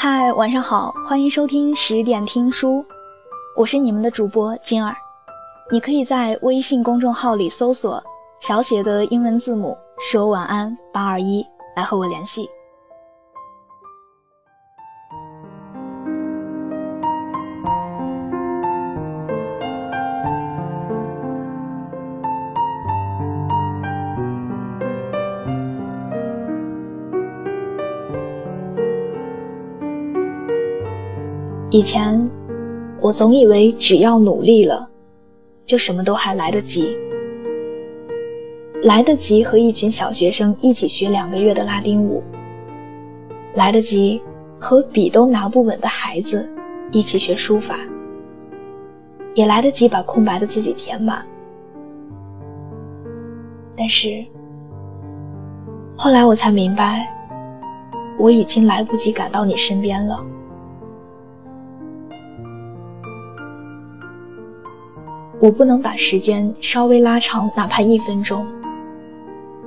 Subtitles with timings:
[0.00, 2.86] 嗨，晚上好，欢迎收听十点听书，
[3.56, 4.94] 我是你们的主播金儿。
[5.72, 8.00] 你可以在微信公众号里搜索
[8.38, 12.48] 小写的英文字母“说晚安八二一”来和我联系。
[31.78, 32.28] 以前，
[33.00, 34.90] 我总以为只要努力了，
[35.64, 36.98] 就什么都还来得及。
[38.82, 42.20] 来得及和一群小学生一起学两个月的拉丁舞，
[43.54, 44.20] 来得及
[44.58, 46.50] 和笔都拿不稳的孩子
[46.90, 47.78] 一起学书法，
[49.34, 51.24] 也来得及把空白的自己填满。
[53.76, 54.26] 但是，
[55.96, 57.08] 后来我才明白，
[58.18, 60.18] 我已经来不及赶到你身边了。
[65.40, 68.46] 我不能把时间稍微拉长，哪怕一分钟。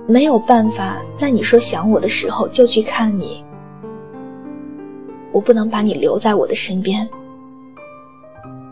[0.06, 3.44] 没有办法在你说想我的时候就去看你。
[5.32, 7.08] 我不能把你留在我的身边，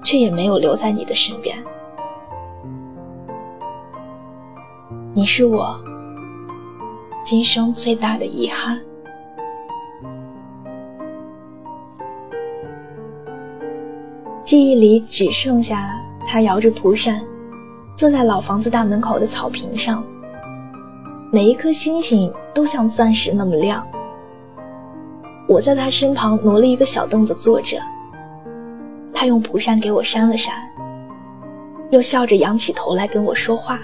[0.04, 1.56] 却也没有留在你的身边。
[5.14, 5.80] 你是我
[7.24, 8.78] 今生最大的遗憾。
[14.44, 15.98] 记忆里只剩下。
[16.32, 17.20] 他摇着蒲扇，
[17.96, 20.04] 坐在老房子大门口的草坪上。
[21.32, 23.84] 每一颗星星都像钻石那么亮。
[25.48, 27.80] 我在他身旁挪了一个小凳子坐着。
[29.12, 30.54] 他用蒲扇给我扇了扇，
[31.90, 33.80] 又笑着仰起头来跟我说话。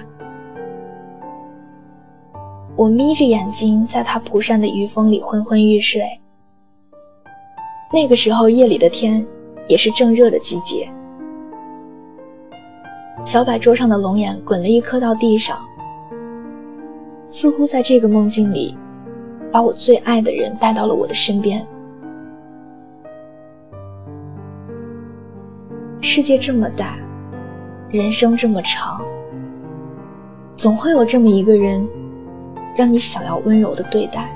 [2.76, 6.04] 我眯着眼睛在他蒲扇的余风里昏昏欲睡。
[7.92, 9.26] 那个时候夜里的天
[9.68, 10.88] 也是正热的季节。
[13.26, 15.58] 小摆桌上的龙眼滚了一颗到地上，
[17.28, 18.78] 似乎在这个梦境里，
[19.52, 21.66] 把我最爱的人带到了我的身边。
[26.02, 27.00] 世界这么大，
[27.90, 29.02] 人生这么长，
[30.56, 31.86] 总会有这么一个人，
[32.76, 34.30] 让你想要温柔的对待。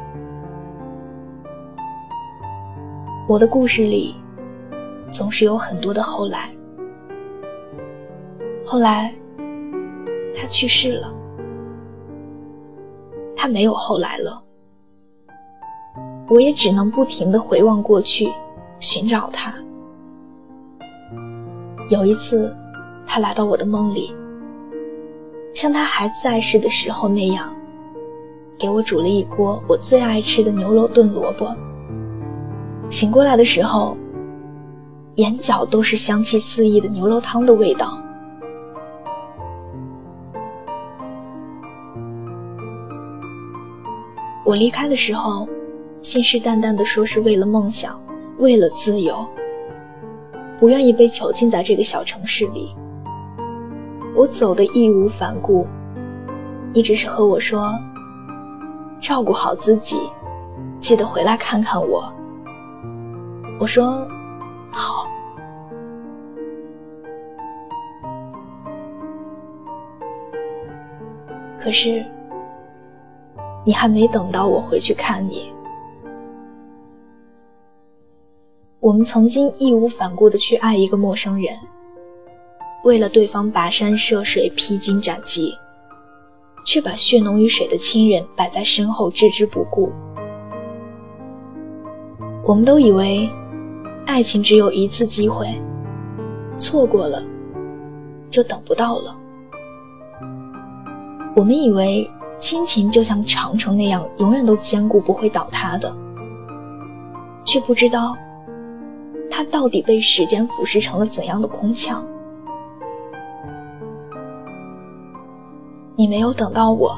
[3.27, 4.15] 我的故事里，
[5.11, 6.49] 总是有很多的后来。
[8.71, 9.11] 后来，
[10.31, 11.11] 他去世了。
[13.35, 14.43] 他没有后来了。
[16.29, 18.31] 我也只能不停的回望过去，
[18.79, 19.51] 寻找他。
[21.89, 22.55] 有一次，
[23.07, 24.15] 他来到我的梦里，
[25.51, 27.51] 像他还在世的时候那样，
[28.55, 31.51] 给我煮了一锅我最爱吃的牛肉炖萝卜。
[32.87, 33.97] 醒过来的时候，
[35.15, 37.99] 眼角都是香气四溢的牛肉汤的味道。
[44.49, 45.47] 我离开的时候，
[46.01, 48.01] 信誓旦旦地说是为了梦想，
[48.39, 49.23] 为了自由，
[50.59, 52.73] 不愿意被囚禁在这个小城市里。
[54.15, 55.67] 我走的义无反顾，
[56.73, 57.71] 你只是和我说，
[58.99, 60.09] 照顾好自己，
[60.79, 62.11] 记得回来看看我。
[63.59, 64.03] 我说，
[64.71, 65.05] 好。
[71.59, 72.03] 可是。
[73.65, 75.51] 你还没等到我回去看你，
[78.79, 81.55] 我们曾经义无反顾的去爱一个陌生人，
[82.83, 85.53] 为了对方跋山涉水、披荆斩棘，
[86.65, 89.91] 却把血浓于水的亲人摆在身后置之不顾。
[92.45, 93.29] 我们都以为，
[94.07, 95.47] 爱情只有一次机会，
[96.57, 97.21] 错过了，
[98.29, 99.15] 就等不到了。
[101.35, 102.09] 我们以为。
[102.39, 105.93] 亲情就像长城那样，永远都坚固，不会倒塌的，
[107.45, 108.15] 却不知道，
[109.29, 112.03] 它到底被时间腐蚀成了怎样的空腔。
[115.97, 116.97] 你没有等到我，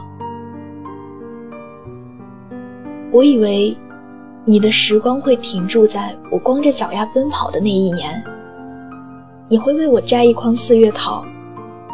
[3.11, 3.75] 我以为，
[4.45, 8.23] 你的时光会停驻在我光着脚丫奔跑的那一年，
[9.49, 11.25] 你会为我摘一筐四月桃，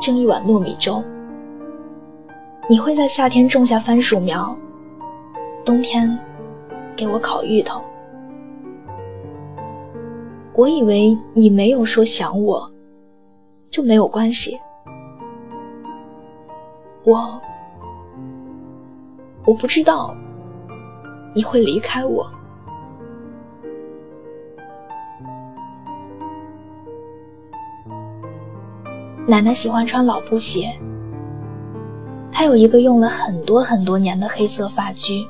[0.01, 1.01] 蒸一碗糯米粥。
[2.69, 4.53] 你会在夏天种下番薯苗
[5.63, 6.17] 冬天
[6.97, 7.81] 给我烤芋头。
[10.53, 12.69] 我以为你没有说想我
[13.69, 14.59] 就没有关系。
[17.05, 17.41] 我
[19.45, 20.13] 我不知道
[21.33, 22.29] 你会离开我。
[29.25, 30.77] 奶奶喜欢穿老布鞋
[32.37, 35.27] 他有一个用了很多很多年的黑色发具，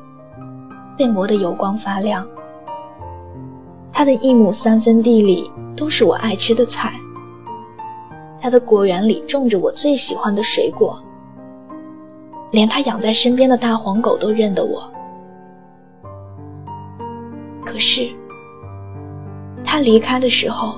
[0.98, 2.28] 被磨得油光发亮。
[3.94, 6.92] 他的一亩三分地里都是我爱吃的菜，
[8.42, 11.02] 他的果园里种着我最喜欢的水果，
[12.52, 14.92] 连他养在身边的大黄狗都认得我。
[17.66, 18.12] 可是，
[19.64, 20.76] 他离开的时候，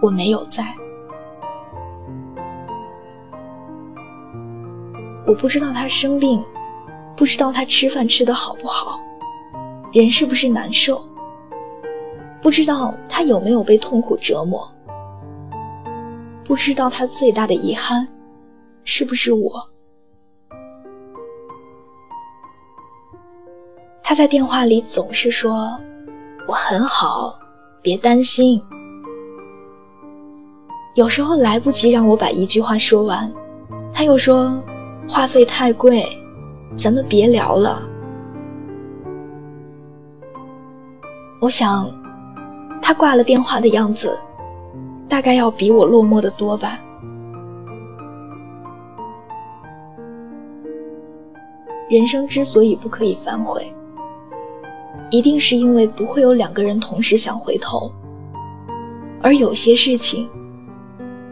[0.00, 0.64] 我没有在。
[5.26, 6.40] 我不知道他生病，
[7.16, 9.00] 不知道他吃饭吃得好不好，
[9.92, 11.04] 人是不是难受，
[12.40, 14.72] 不知道他有没有被痛苦折磨，
[16.44, 18.06] 不知道他最大的遗憾
[18.84, 19.68] 是不是我。
[24.00, 25.76] 他在电话里总是说
[26.46, 27.36] 我很好，
[27.82, 28.62] 别担心。
[30.94, 33.28] 有时候来不及让我把一句话说完，
[33.92, 34.56] 他又说。
[35.08, 36.04] 话费太贵，
[36.76, 37.82] 咱们别聊了。
[41.40, 41.88] 我想，
[42.82, 44.18] 他挂了电话的样子，
[45.08, 46.78] 大概要比我落寞的多吧。
[51.88, 53.72] 人生之所以不可以反悔，
[55.10, 57.92] 一定是因为不会有两个人同时想回头，
[59.22, 60.28] 而有些事情，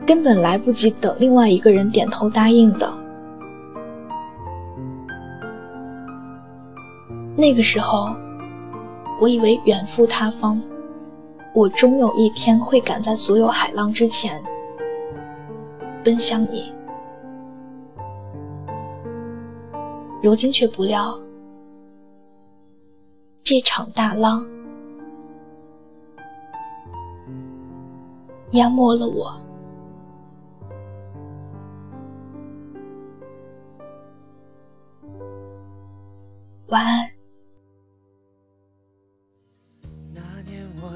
[0.06, 3.03] 根本来不及等另外一个人点头答应的。
[7.36, 8.14] 那个时候，
[9.20, 10.60] 我以为远赴他方，
[11.52, 14.42] 我终有一天会赶在所有海浪之前
[16.02, 16.72] 奔向你。
[20.22, 21.18] 如今却不料，
[23.42, 24.46] 这场大浪
[28.52, 29.38] 淹没了我。
[36.68, 37.13] 晚安。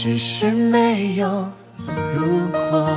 [0.00, 1.26] 只是没有
[2.14, 2.88] 如果。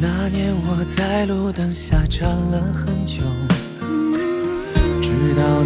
[0.00, 3.22] 那年我在路灯下站了很久，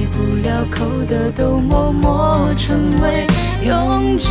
[0.00, 3.26] 开不了口的都默默成为
[3.62, 4.28] 永久。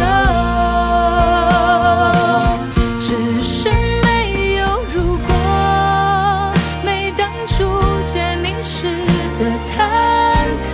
[2.99, 3.69] 只是
[4.01, 6.51] 没有如果，
[6.83, 7.63] 没当初
[8.03, 8.87] 见你时
[9.37, 9.77] 的忐
[10.65, 10.73] 忑。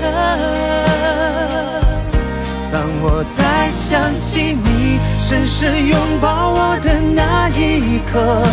[2.71, 4.97] 当我再想起你。
[5.27, 8.43] 深深拥抱我的那一刻，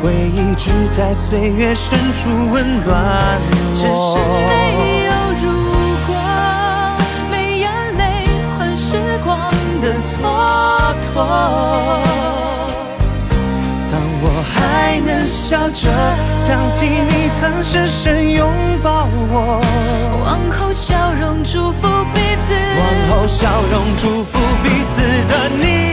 [0.00, 3.74] 回忆只在岁月深处温暖我。
[3.74, 5.01] 只是没
[11.14, 11.20] 蹉跎。
[13.90, 15.90] 当我还能笑着
[16.38, 18.50] 想起你曾深深拥
[18.82, 19.60] 抱我，
[20.24, 25.92] 往后笑容祝福彼此，往后笑容祝福彼此的你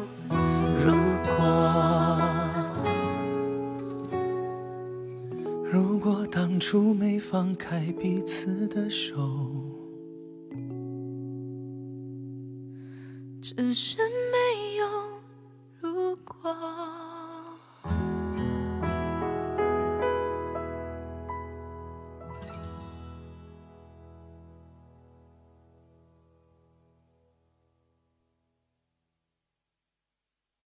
[6.61, 9.17] 当初没放开彼此的手。
[13.41, 13.97] 只是
[14.31, 14.85] 没有
[15.79, 17.10] 如果。